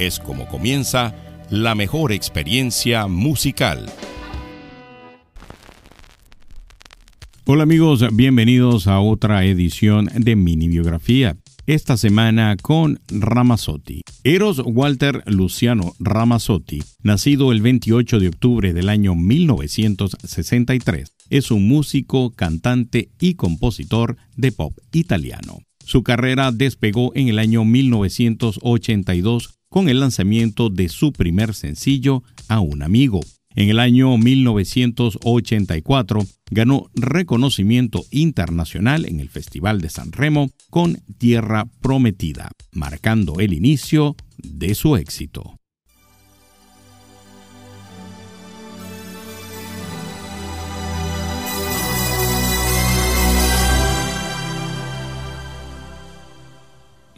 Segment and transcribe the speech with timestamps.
[0.00, 1.14] es como comienza
[1.50, 3.84] la mejor experiencia musical.
[7.44, 11.36] Hola amigos, bienvenidos a otra edición de Mini Biografía.
[11.66, 14.00] Esta semana con Ramazzotti.
[14.24, 22.30] Eros Walter Luciano Ramazzotti, nacido el 28 de octubre del año 1963, es un músico,
[22.30, 25.58] cantante y compositor de pop italiano.
[25.84, 32.60] Su carrera despegó en el año 1982 con el lanzamiento de su primer sencillo A
[32.60, 33.20] un amigo.
[33.54, 41.66] En el año 1984 ganó reconocimiento internacional en el Festival de San Remo con Tierra
[41.80, 45.59] Prometida, marcando el inicio de su éxito.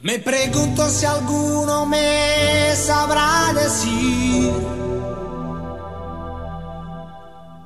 [0.03, 4.53] Me pregunto si alguno me sabrá decir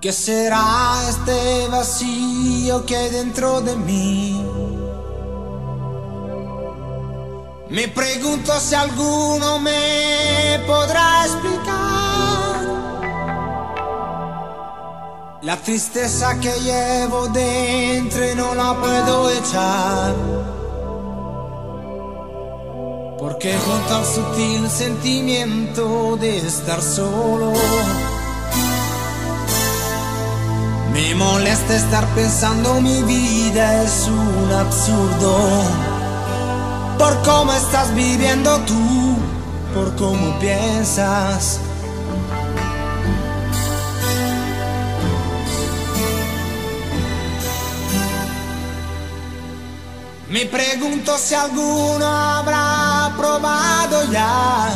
[0.03, 4.45] qué será este vacío que hay dentro de mí.
[7.70, 12.61] Me pregunto si alguno me podrá explicar
[15.41, 20.55] la tristeza que llevo dentro y no la puedo echar.
[23.19, 27.55] Porque junto al sutil sentimiento de estar solo,
[30.92, 35.63] me molesta estar pensando mi vida es un absurdo.
[36.98, 39.17] Por cómo estás viviendo tú,
[39.73, 41.61] por cómo piensas.
[50.29, 54.69] Me pregunto si alguno habrá probado ya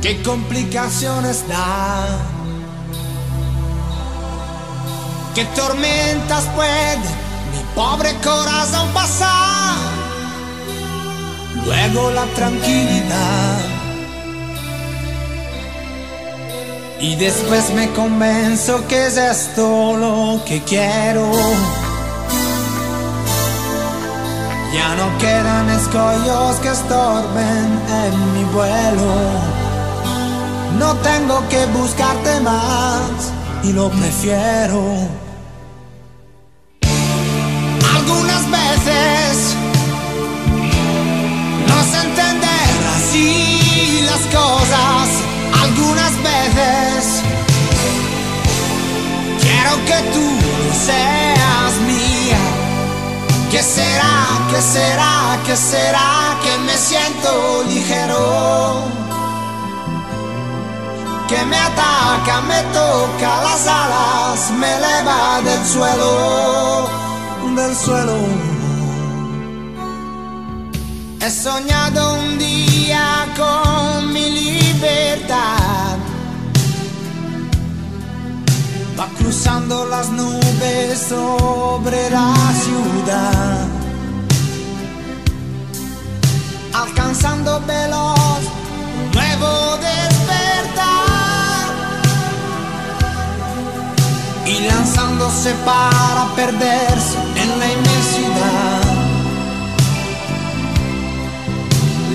[0.00, 2.06] qué complicaciones da,
[5.34, 9.76] qué tormentas puede mi pobre corazón pasar.
[11.66, 13.58] Luego la tranquilidad
[17.00, 21.30] y después me convenzo que es esto lo que quiero.
[24.72, 27.68] Ya no quedan escollos que estorben
[28.04, 29.14] en mi vuelo.
[30.78, 34.82] No tengo que buscarte más y lo prefiero.
[37.96, 39.56] Algunas veces
[41.66, 45.08] no sé entender así las cosas.
[45.62, 47.22] Algunas veces
[49.40, 50.26] quiero que tú
[50.86, 51.67] seas.
[53.50, 54.26] ¿Qué será?
[54.50, 55.38] ¿Qué será?
[55.46, 56.38] ¿Qué será?
[56.42, 58.82] Que me siento ligero.
[61.28, 66.88] Que me ataca, me toca las alas, me eleva del suelo,
[67.56, 68.18] del suelo.
[71.20, 75.57] He soñado un día con mi libertad.
[78.98, 83.66] Va cruzando las nubes sobre la ciudad,
[86.74, 88.40] alcanzando veloz
[88.98, 91.68] un nuevo despertar
[94.46, 98.82] y lanzándose para perderse en la inmensidad.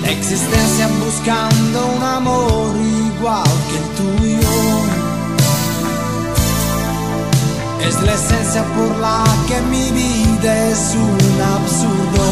[0.01, 4.92] La existencia buscando un amor igual que el tuyo.
[7.87, 12.25] Es la esencia por la que mi vida es un absurdo.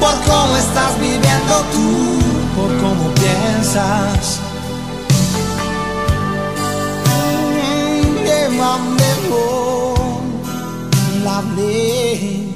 [0.00, 2.18] Por cómo estás viviendo tú,
[2.56, 4.40] por cómo piensas.
[7.06, 10.20] Mm, Llévame, oh,
[11.24, 12.10] lovely.
[12.22, 12.49] He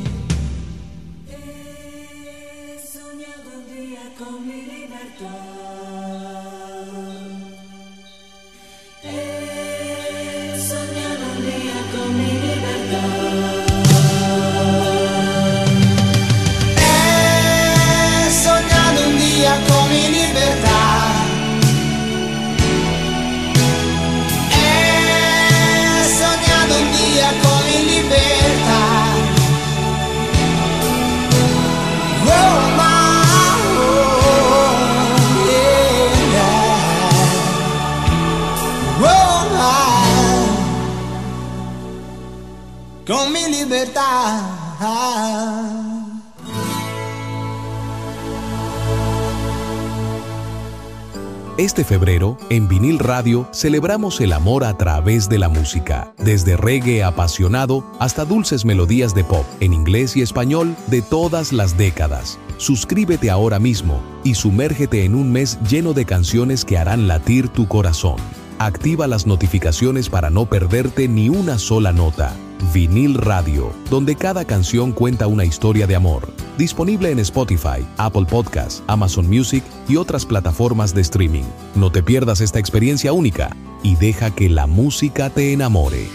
[51.65, 57.03] Este febrero, en Vinil Radio, celebramos el amor a través de la música, desde reggae
[57.03, 62.39] apasionado hasta dulces melodías de pop, en inglés y español, de todas las décadas.
[62.59, 67.67] Suscríbete ahora mismo y sumérgete en un mes lleno de canciones que harán latir tu
[67.67, 68.17] corazón.
[68.59, 72.35] Activa las notificaciones para no perderte ni una sola nota.
[72.75, 76.29] Vinil Radio, donde cada canción cuenta una historia de amor.
[76.59, 81.45] Disponible en Spotify, Apple Podcasts, Amazon Music y otras plataformas de streaming.
[81.77, 83.55] No te pierdas esta experiencia única
[83.85, 86.09] y deja que la música te enamore.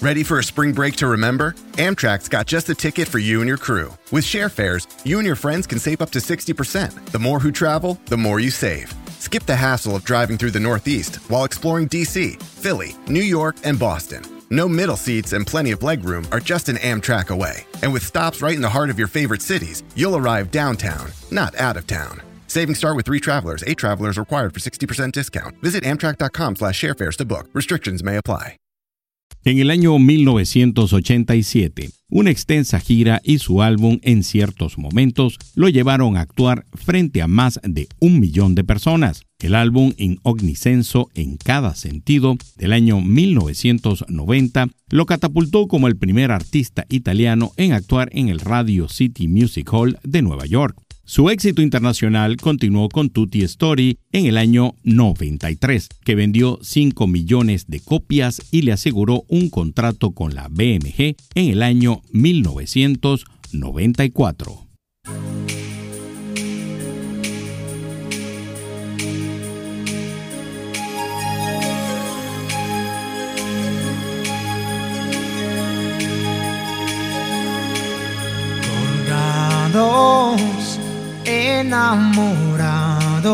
[0.00, 1.54] Ready for a spring break to remember?
[1.78, 3.92] Amtrak's got just the ticket for you and your crew.
[4.10, 7.12] With share fares, you and your friends can save up to 60%.
[7.12, 8.92] The more who travel, the more you save.
[9.24, 13.78] Skip the hassle of driving through the Northeast while exploring DC, Philly, New York, and
[13.78, 14.22] Boston.
[14.50, 17.64] No middle seats and plenty of legroom are just an Amtrak away.
[17.82, 21.56] And with stops right in the heart of your favorite cities, you'll arrive downtown, not
[21.56, 22.20] out of town.
[22.48, 23.64] Savings start with three travelers.
[23.66, 25.56] Eight travelers required for 60% discount.
[25.62, 27.48] Visit amtrak.com slash sharefares to book.
[27.54, 28.58] Restrictions may apply.
[29.46, 36.16] En el año 1987, una extensa gira y su álbum en ciertos momentos lo llevaron
[36.16, 39.24] a actuar frente a más de un millón de personas.
[39.40, 46.86] El álbum Ognisenso en cada sentido del año 1990 lo catapultó como el primer artista
[46.88, 50.83] italiano en actuar en el Radio City Music Hall de Nueva York.
[51.06, 57.66] Su éxito internacional continuó con Tutti Story en el año 93, que vendió 5 millones
[57.68, 64.63] de copias y le aseguró un contrato con la BMG en el año 1994.
[81.74, 83.26] Enamorados.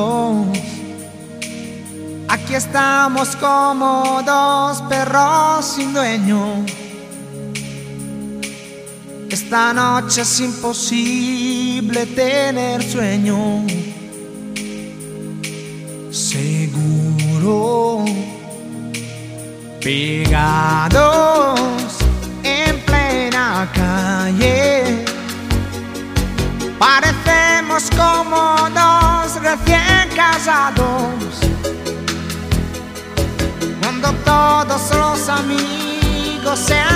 [2.29, 6.65] Aquí estamos como dos perros sin dueño.
[9.29, 13.67] Esta noche es imposible tener sueño.
[16.11, 18.05] Seguro.
[19.81, 21.61] Pegados
[22.43, 24.90] en plena calle.
[26.81, 31.38] Parecemos como dos recién casados.
[33.82, 36.90] Cuando todos los amigos se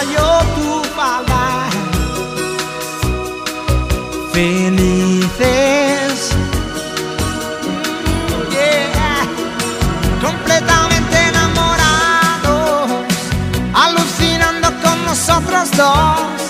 [0.00, 1.68] yo tu falda.
[4.32, 6.30] Felices
[8.50, 9.26] Yeah.
[10.22, 12.90] completamente enamorados,
[13.74, 16.40] alucinando con nosotros dos,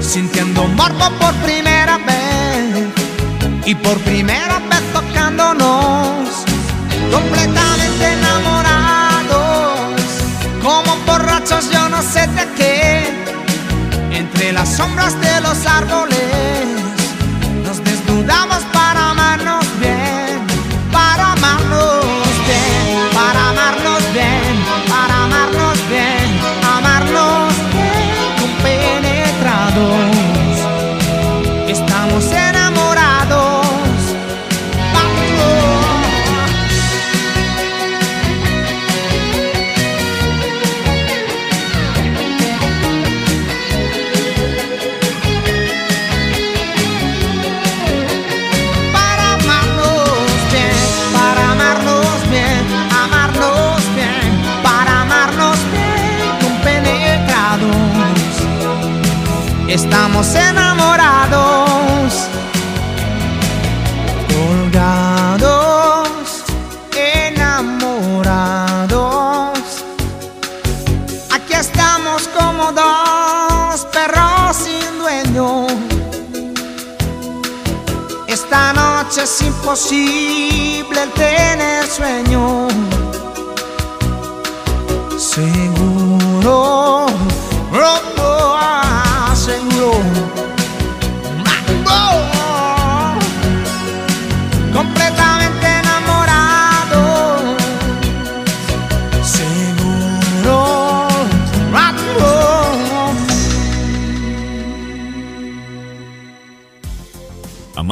[0.00, 2.86] sintiendo morbo por primera vez
[3.66, 6.28] y por primera vez tocándonos,
[7.12, 7.77] completamente
[11.48, 13.02] yo no sé de qué,
[14.12, 16.18] entre las sombras de los árboles,
[17.64, 18.62] nos desnudamos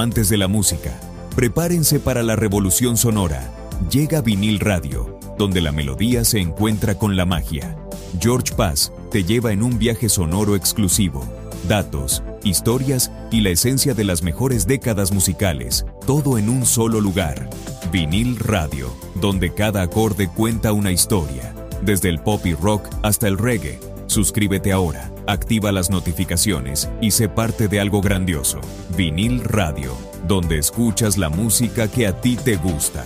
[0.06, 1.00] Amantes de la música,
[1.34, 3.52] prepárense para la revolución sonora.
[3.90, 7.76] Llega Vinil Radio, donde la melodía se encuentra con la magia.
[8.20, 11.26] George Paz te lleva en un viaje sonoro exclusivo.
[11.66, 17.50] Datos, historias y la esencia de las mejores décadas musicales, todo en un solo lugar.
[17.90, 23.38] Vinil Radio, donde cada acorde cuenta una historia, desde el pop y rock hasta el
[23.38, 23.80] reggae.
[24.06, 28.61] Suscríbete ahora, activa las notificaciones y sé parte de algo grandioso.
[28.97, 33.04] Vinil Radio, donde escuchas la música que a ti te gusta.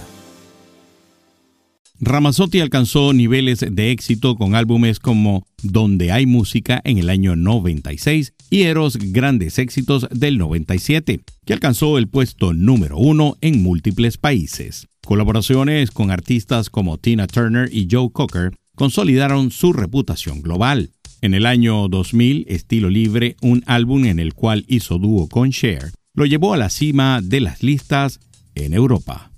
[2.03, 8.33] Ramazzotti alcanzó niveles de éxito con álbumes como Donde hay música en el año 96
[8.49, 14.87] y Eros Grandes Éxitos del 97, que alcanzó el puesto número uno en múltiples países.
[15.05, 20.91] Colaboraciones con artistas como Tina Turner y Joe Cocker consolidaron su reputación global.
[21.23, 25.91] En el año 2000, Estilo Libre, un álbum en el cual hizo dúo con Cher,
[26.15, 28.21] lo llevó a la cima de las listas
[28.55, 29.30] en Europa.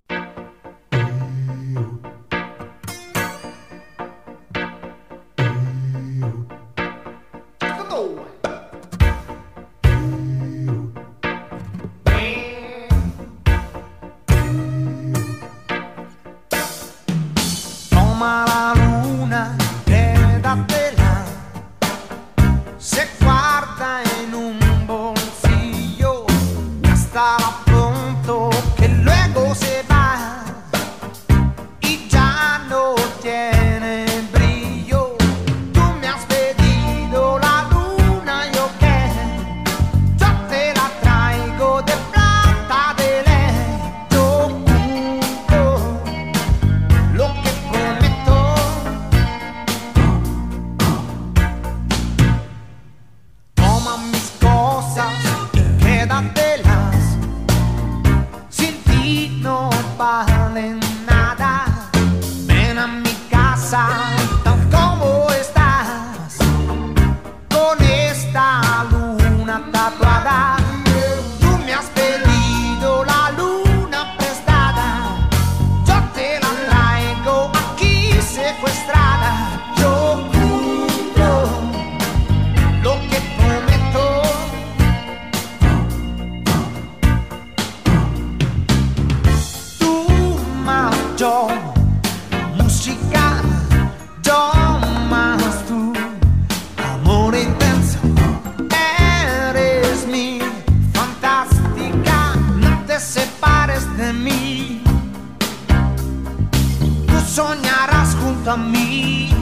[108.93, 109.42] You.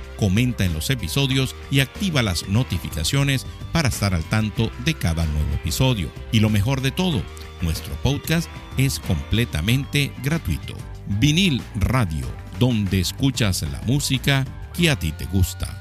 [0.21, 5.51] comenta en los episodios y activa las notificaciones para estar al tanto de cada nuevo
[5.55, 6.11] episodio.
[6.31, 7.23] Y lo mejor de todo,
[7.63, 8.47] nuestro podcast
[8.77, 10.75] es completamente gratuito.
[11.19, 12.27] Vinil Radio,
[12.59, 14.45] donde escuchas la música
[14.77, 15.75] que a ti te gusta.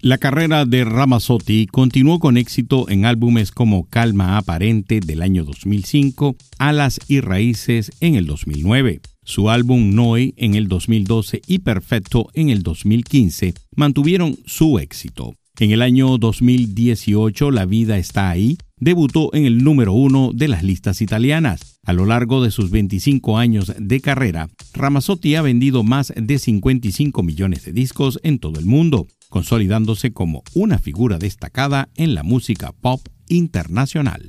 [0.00, 6.36] La carrera de Ramazzotti continuó con éxito en álbumes como Calma Aparente del año 2005,
[6.58, 9.00] Alas y Raíces en el 2009.
[9.24, 15.34] Su álbum Noi en el 2012 y Perfecto en el 2015 mantuvieron su éxito.
[15.58, 20.62] En el año 2018, La vida está ahí, debutó en el número uno de las
[20.62, 21.78] listas italianas.
[21.84, 27.22] A lo largo de sus 25 años de carrera, Ramazzotti ha vendido más de 55
[27.22, 32.72] millones de discos en todo el mundo, consolidándose como una figura destacada en la música
[32.72, 34.28] pop internacional.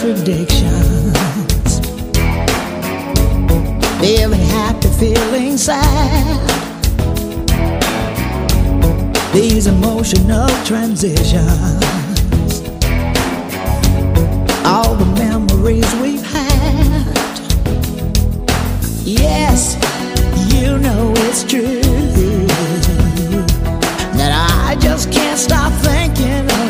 [0.00, 1.78] contradictions.
[4.00, 6.40] Feeling happy, feeling sad.
[9.34, 11.82] These emotional transitions.
[14.64, 17.38] All the memories we've had.
[19.04, 19.76] Yes,
[20.50, 21.82] you know it's true.
[24.16, 26.69] That I just can't stop thinking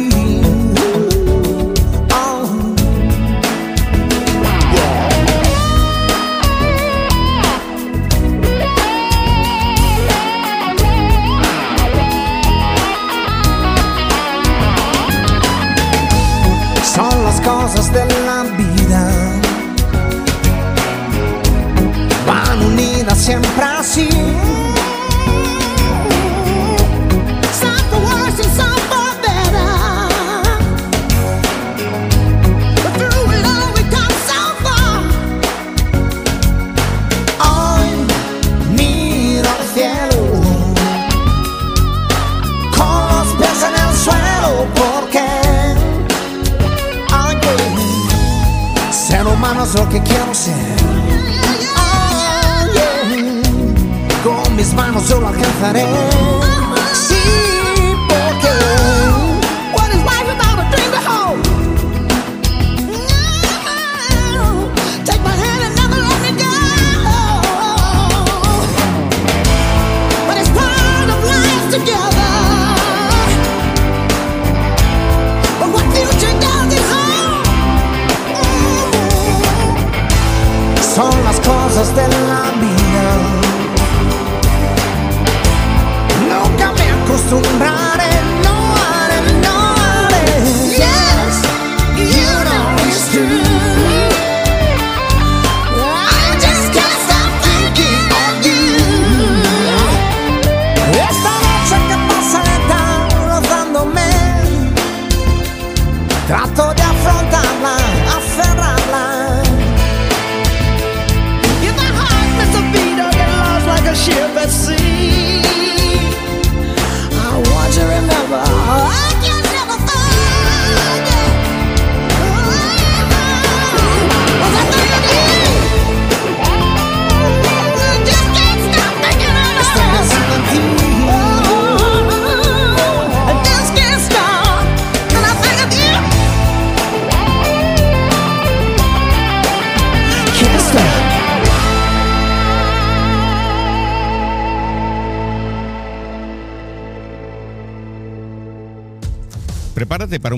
[17.71, 19.09] Cosas de la vida.
[22.27, 24.09] Van unidas siempre así.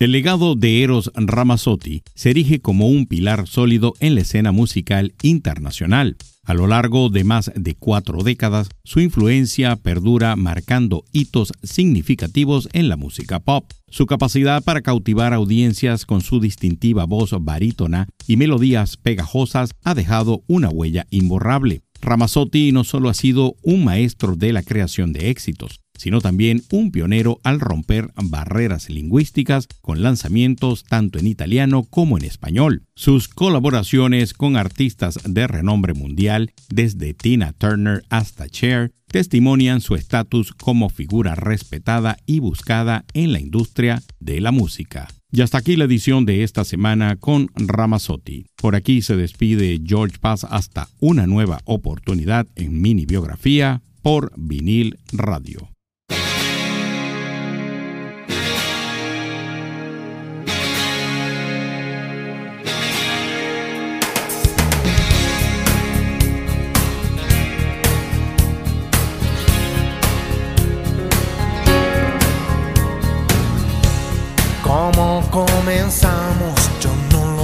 [0.00, 5.12] El legado de Eros Ramazzotti se erige como un pilar sólido en la escena musical
[5.20, 6.16] internacional.
[6.42, 12.88] A lo largo de más de cuatro décadas, su influencia perdura marcando hitos significativos en
[12.88, 13.70] la música pop.
[13.90, 20.44] Su capacidad para cautivar audiencias con su distintiva voz barítona y melodías pegajosas ha dejado
[20.46, 21.82] una huella imborrable.
[22.00, 26.92] Ramazzotti no solo ha sido un maestro de la creación de éxitos, sino también un
[26.92, 32.84] pionero al romper barreras lingüísticas con lanzamientos tanto en italiano como en español.
[32.94, 40.52] Sus colaboraciones con artistas de renombre mundial, desde Tina Turner hasta Cher, testimonian su estatus
[40.54, 45.08] como figura respetada y buscada en la industria de la música.
[45.30, 48.46] Y hasta aquí la edición de esta semana con Ramazzotti.
[48.56, 54.98] Por aquí se despide George Paz hasta una nueva oportunidad en mini biografía por vinil
[55.12, 55.68] radio.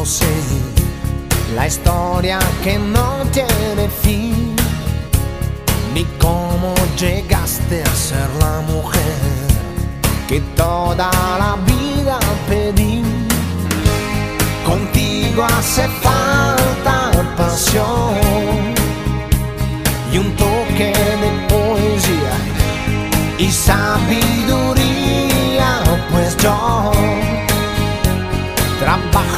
[0.06, 0.26] Sé.
[1.54, 4.54] La historia que no tiene fin.
[5.94, 9.18] Ni cómo llegaste a ser la mujer
[10.28, 13.02] que toda la vida pedí.
[14.64, 18.74] Contigo hace falta pasión
[20.12, 20.92] y un toque
[21.22, 22.36] de poesía
[23.38, 24.95] y sabiduría,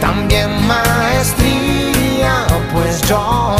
[0.00, 3.56] También maestría, pues yo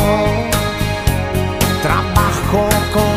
[1.83, 3.08] trabajo con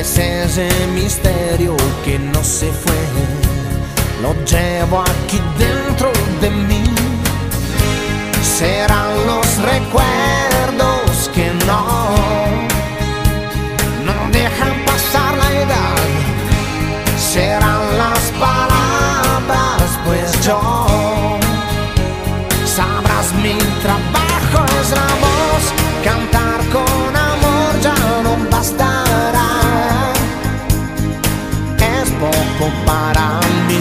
[0.00, 3.00] es ese misterio que no se fue,
[4.22, 6.10] lo llevo aquí dentro
[6.40, 6.84] de mí.
[8.42, 11.84] Serán los recuerdos que no,
[14.06, 15.96] no dejan pasar la edad.
[17.18, 21.38] Serán las palabras, pues yo
[22.64, 24.09] sabrás mi trabajo
[32.86, 33.80] para mí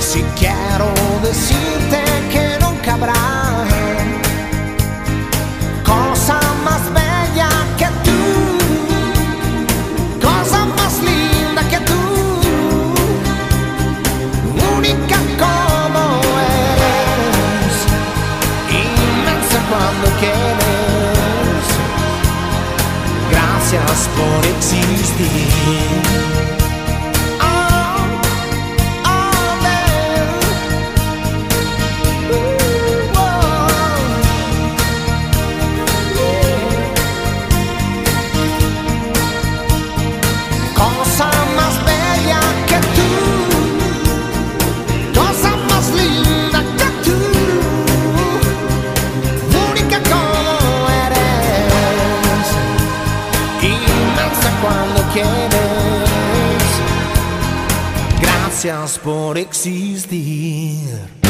[0.00, 0.92] si quiero
[1.22, 2.00] decirte
[2.32, 3.14] que nunca habrá
[5.84, 8.20] cosa más bella que tú,
[10.26, 12.00] cosa más linda que tú,
[14.76, 16.02] única como
[16.72, 17.76] eres,
[18.70, 21.64] inmensa cuando quieres.
[23.30, 26.45] Gracias por existir.
[58.66, 61.25] Gracias por existir.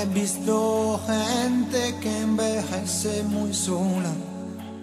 [0.00, 4.08] He visto gente que envejece muy sola.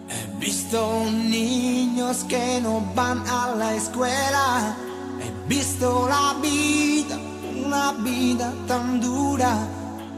[0.08, 4.76] He visto niños que no van a la escuela.
[5.20, 7.18] He visto la vida,
[7.66, 9.58] una vida tan dura,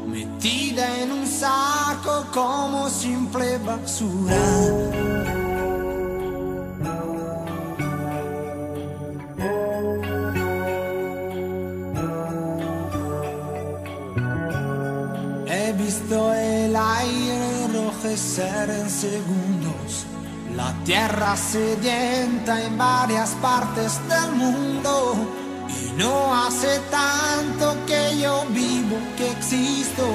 [0.06, 4.99] metida en un saco como simple basura.
[18.68, 20.06] En segundos,
[20.54, 25.16] la tierra sedienta en varias partes del mundo.
[25.70, 30.06] Y no hace tanto que yo vivo, que existo,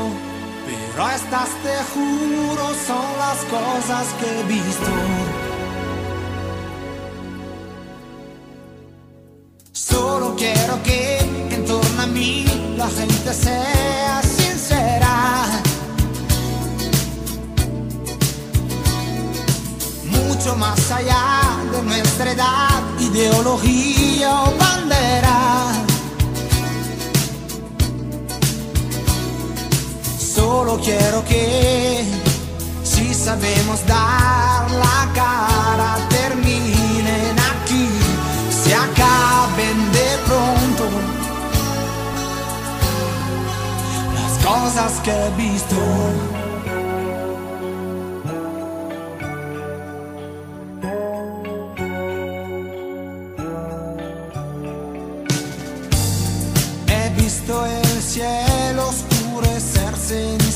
[0.67, 5.24] pero estas te juro son las cosas que he visto.
[20.57, 21.41] Más allá
[21.73, 25.73] de nuestra edad, ideología o bandera.
[30.19, 32.05] Solo quiero que
[32.83, 37.89] si sabemos dar la cara, terminen aquí,
[38.51, 40.85] se acaben de pronto
[44.15, 46.34] las cosas que he visto.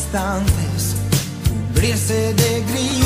[0.08, 0.96] Instantes,
[1.46, 2.97] cubrirse de gris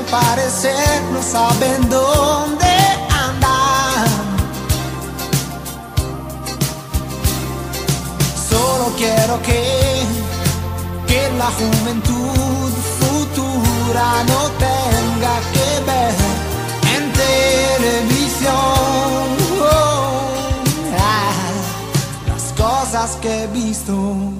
[0.00, 2.66] hacer, que al parecer no saben dónde
[3.08, 4.06] andar.
[8.48, 10.02] Solo quiero que,
[11.06, 16.14] que la juventud futura no tenga que ver
[16.94, 18.50] en televisión
[22.26, 24.39] las cosas que he visto.